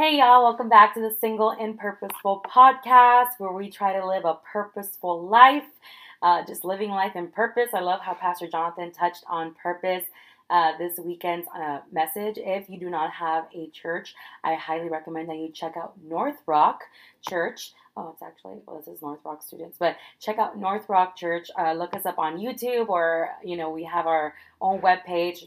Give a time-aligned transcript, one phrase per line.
[0.00, 4.24] Hey, y'all, welcome back to the Single and Purposeful podcast where we try to live
[4.24, 5.66] a purposeful life,
[6.22, 7.68] uh, just living life in purpose.
[7.74, 10.04] I love how Pastor Jonathan touched on purpose
[10.48, 12.38] uh, this weekend's uh, message.
[12.38, 16.38] If you do not have a church, I highly recommend that you check out North
[16.46, 16.80] Rock
[17.28, 17.74] Church.
[17.94, 21.50] Oh, it's actually, well, this is North Rock students, but check out North Rock Church.
[21.58, 24.32] Uh, look us up on YouTube or, you know, we have our
[24.62, 25.46] own webpage,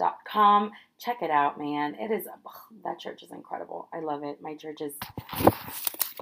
[0.00, 1.94] northrocksa.com check it out, man.
[1.94, 2.52] It is ugh,
[2.84, 3.88] that church is incredible.
[3.92, 4.42] I love it.
[4.42, 4.92] My church is.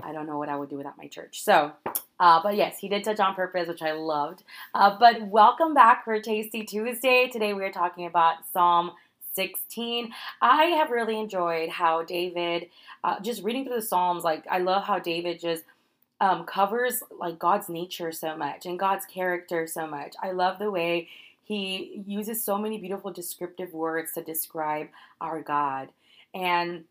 [0.03, 1.43] I don't know what I would do without my church.
[1.43, 1.73] So,
[2.21, 4.43] uh, but yes, he did touch on purpose, which I loved.
[4.75, 7.31] Uh, but welcome back for Tasty Tuesday.
[7.33, 8.93] Today we are talking about Psalm
[9.33, 10.13] 16.
[10.43, 12.69] I have really enjoyed how David,
[13.03, 15.65] uh, just reading through the Psalms, like I love how David just
[16.21, 20.15] um, covers like God's nature so much and God's character so much.
[20.23, 21.09] I love the way
[21.47, 24.89] he uses so many beautiful descriptive words to describe
[25.21, 25.91] our God
[26.35, 26.85] and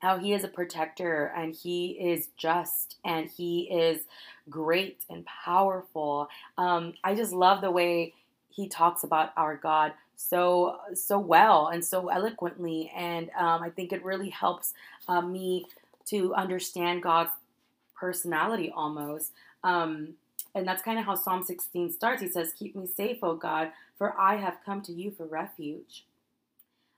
[0.00, 4.02] how he is a protector and he is just and he is
[4.50, 6.28] great and powerful.
[6.58, 8.12] Um, I just love the way
[8.50, 13.92] he talks about our God so so well and so eloquently, and um, I think
[13.92, 14.74] it really helps
[15.08, 15.66] uh, me
[16.06, 17.30] to understand God's
[17.98, 19.32] personality almost.
[19.64, 20.14] Um,
[20.54, 22.22] and that's kind of how Psalm 16 starts.
[22.22, 26.06] He says, Keep me safe, O God, for I have come to you for refuge.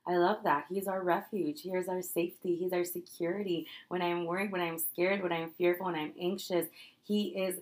[0.06, 0.66] I love that.
[0.68, 1.62] He's our refuge.
[1.62, 2.54] He is our safety.
[2.54, 3.66] He's our security.
[3.88, 6.68] When I'm worried, when I'm scared, when I'm fearful, when I'm anxious,
[7.04, 7.56] He is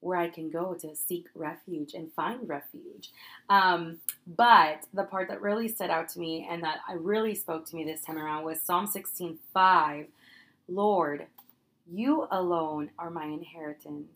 [0.00, 3.10] where I can go to seek refuge and find refuge.
[3.48, 7.66] Um, but the part that really stood out to me and that I really spoke
[7.66, 10.06] to me this time around was Psalm 16 5.
[10.68, 11.26] Lord,
[11.90, 14.12] you alone are my inheritance,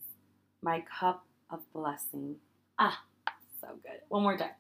[0.62, 2.36] my cup of blessing.
[2.78, 3.02] Ah,
[3.60, 4.00] so good.
[4.08, 4.50] One more time.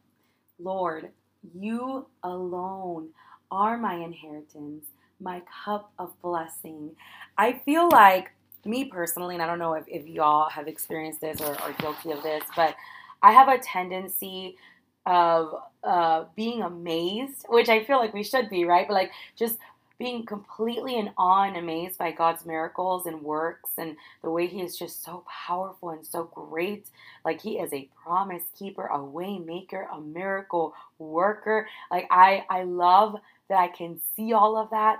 [0.58, 1.10] Lord,
[1.58, 3.08] you alone
[3.50, 4.84] are my inheritance,
[5.20, 6.90] my cup of blessing.
[7.38, 8.32] I feel like,
[8.64, 12.12] me personally, and I don't know if, if y'all have experienced this or are guilty
[12.12, 12.76] of this, but
[13.22, 14.56] I have a tendency
[15.04, 18.86] of uh, being amazed, which I feel like we should be, right?
[18.86, 19.58] But like just
[20.02, 24.60] being completely in awe and amazed by God's miracles and works and the way He
[24.60, 26.88] is just so powerful and so great.
[27.24, 31.68] Like He is a promise keeper, a way maker, a miracle worker.
[31.88, 33.16] Like I, I love
[33.48, 34.98] that I can see all of that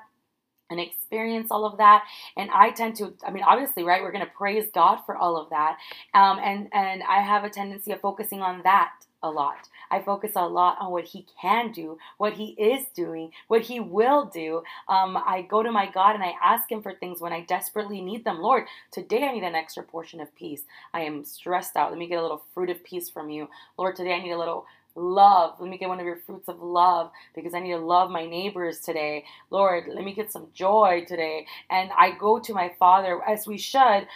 [0.70, 2.02] and experience all of that
[2.34, 5.36] and i tend to i mean obviously right we're going to praise god for all
[5.36, 5.76] of that
[6.14, 8.92] um, and and i have a tendency of focusing on that
[9.22, 9.68] a lot.
[9.90, 13.80] I focus a lot on what He can do, what He is doing, what He
[13.80, 14.62] will do.
[14.88, 18.00] Um, I go to my God and I ask Him for things when I desperately
[18.00, 18.40] need them.
[18.40, 20.62] Lord, today I need an extra portion of peace.
[20.94, 21.90] I am stressed out.
[21.90, 23.48] Let me get a little fruit of peace from you.
[23.78, 25.54] Lord, today I need a little love.
[25.58, 28.26] Let me get one of your fruits of love because I need to love my
[28.26, 29.24] neighbors today.
[29.50, 31.46] Lord, let me get some joy today.
[31.70, 34.06] And I go to my Father, as we should,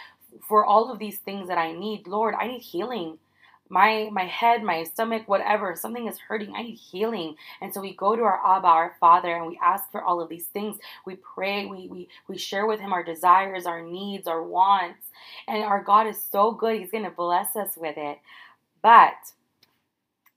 [0.47, 2.07] for all of these things that I need.
[2.07, 3.17] Lord, I need healing
[3.69, 6.53] my my head, my stomach, whatever, something is hurting.
[6.55, 7.35] I need healing.
[7.61, 10.29] And so we go to our Abba, our Father, and we ask for all of
[10.29, 10.77] these things.
[11.05, 15.07] We pray, we we we share with him our desires, our needs, our wants.
[15.47, 16.79] And our God is so good.
[16.79, 18.19] He's going to bless us with it.
[18.81, 19.15] But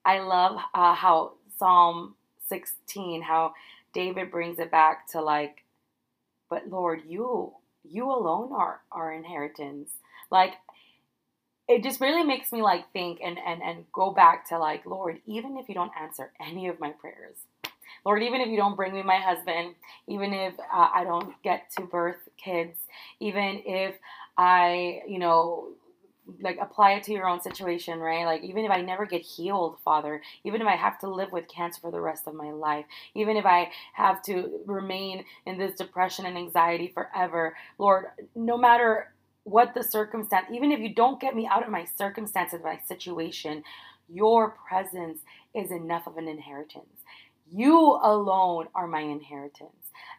[0.05, 2.15] I love uh, how Psalm
[2.49, 3.53] 16, how
[3.93, 5.65] David brings it back to like,
[6.49, 7.53] but Lord, you
[7.85, 9.91] you alone are our inheritance.
[10.31, 10.55] Like
[11.71, 15.21] it just really makes me like think and and and go back to like lord
[15.25, 17.37] even if you don't answer any of my prayers
[18.05, 19.75] lord even if you don't bring me my husband
[20.09, 22.77] even if uh, i don't get to birth kids
[23.21, 23.95] even if
[24.37, 25.69] i you know
[26.41, 28.25] like apply it to your own situation, right?
[28.25, 31.49] Like even if I never get healed, Father, even if I have to live with
[31.49, 35.77] cancer for the rest of my life, even if I have to remain in this
[35.77, 38.07] depression and anxiety forever, Lord,
[38.37, 39.13] no matter
[39.45, 43.62] what the circumstance, even if you don't get me out of my circumstances, my situation,
[44.09, 45.21] your presence
[45.55, 47.05] is enough of an inheritance.
[47.53, 49.71] You alone are my inheritance.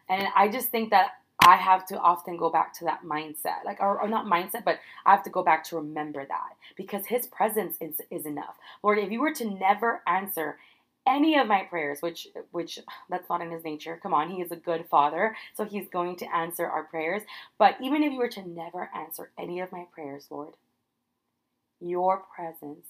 [0.08, 1.12] And I just think that
[1.44, 4.78] I have to often go back to that mindset, like, or, or, not mindset, but
[5.04, 8.56] I have to go back to remember that because His presence is, is enough.
[8.82, 10.58] Lord, if you were to never answer
[11.06, 12.78] any of my prayers, which which
[13.08, 13.98] that's not in his nature.
[14.02, 17.22] Come on, he is a good father, so he's going to answer our prayers.
[17.58, 20.54] But even if you were to never answer any of my prayers, Lord,
[21.80, 22.86] your presence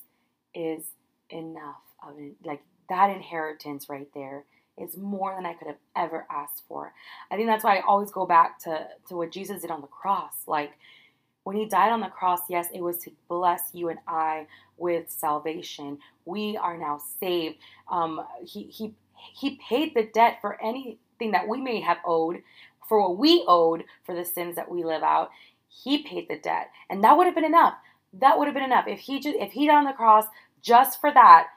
[0.55, 0.85] is
[1.31, 2.35] enough of it.
[2.45, 4.45] Like that inheritance right there
[4.79, 6.93] is more than I could have ever asked for.
[7.31, 9.87] I think that's why I always go back to to what Jesus did on the
[9.87, 10.35] cross.
[10.47, 10.73] Like
[11.45, 14.47] when he died on the cross, yes, it was to bless you and I
[14.77, 15.99] with salvation.
[16.25, 17.57] We are now saved.
[17.91, 18.95] Um, he, he,
[19.35, 22.43] he paid the debt for anything that we may have owed,
[22.89, 25.31] for what we owed for the sins that we live out,
[25.69, 26.71] he paid the debt.
[26.91, 27.75] And that would have been enough.
[28.13, 28.87] That would have been enough.
[28.87, 30.27] If he just if he died on the cross
[30.61, 31.49] just for that,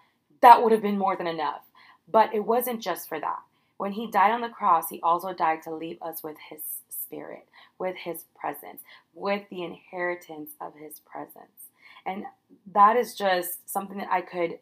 [0.41, 1.61] that would have been more than enough.
[2.09, 3.39] But it wasn't just for that.
[3.77, 6.61] When he died on the cross, he also died to leave us with his
[7.05, 7.47] spirit,
[7.79, 8.81] with his presence,
[9.13, 11.69] with the inheritance of his presence.
[12.05, 12.25] And
[12.73, 14.59] that is just something that I could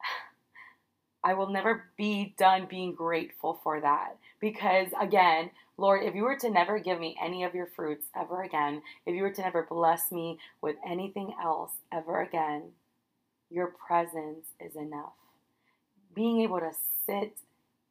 [1.24, 4.16] I will never be done being grateful for that.
[4.40, 8.42] Because again, Lord, if you were to never give me any of your fruits ever
[8.42, 12.72] again, if you were to never bless me with anything else ever again,
[13.50, 15.12] your presence is enough.
[16.14, 16.72] Being able to
[17.06, 17.36] sit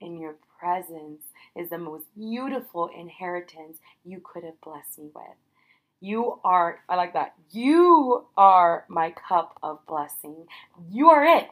[0.02, 1.22] in your presence
[1.56, 5.26] is the most beautiful inheritance you could have blessed me with.
[6.00, 7.34] You are, I like that.
[7.52, 10.46] You are my cup of blessing.
[10.92, 11.50] You are it.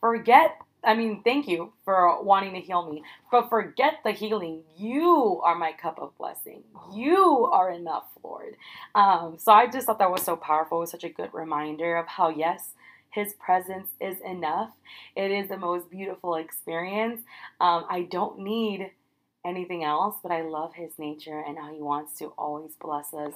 [0.00, 3.02] Forget I mean, thank you for wanting to heal me.
[3.30, 4.62] But forget the healing.
[4.76, 6.62] You are my cup of blessing.
[6.92, 8.56] You are enough, Lord.
[8.94, 10.78] Um, so I just thought that was so powerful.
[10.78, 12.74] It was such a good reminder of how, yes,
[13.14, 14.70] his presence is enough.
[15.14, 17.22] It is the most beautiful experience.
[17.60, 18.90] Um, I don't need
[19.44, 23.34] anything else, but I love his nature and how he wants to always bless us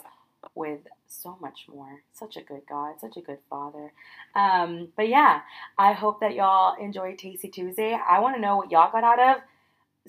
[0.54, 2.02] with so much more.
[2.12, 3.92] Such a good God, such a good Father.
[4.34, 5.42] Um, but yeah,
[5.76, 7.96] I hope that y'all enjoy Tasty Tuesday.
[8.08, 9.42] I want to know what y'all got out of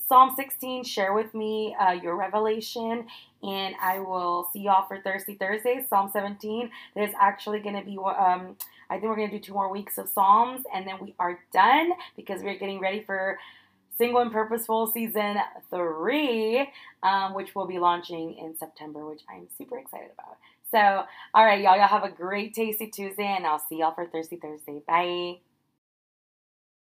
[0.07, 0.83] Psalm 16.
[0.83, 3.07] Share with me uh, your revelation,
[3.43, 5.85] and I will see y'all for Thirsty Thursday.
[5.89, 6.69] Psalm 17.
[6.95, 8.55] There's actually going to be, um,
[8.89, 11.39] I think we're going to do two more weeks of Psalms, and then we are
[11.53, 13.37] done because we're getting ready for
[13.97, 15.35] Single and Purposeful Season
[15.69, 16.69] 3,
[17.03, 20.37] um, which will be launching in September, which I'm super excited about.
[20.71, 24.05] So, all right, y'all, y'all have a great Tasty Tuesday, and I'll see y'all for
[24.05, 24.81] Thirsty Thursday.
[24.87, 25.39] Bye.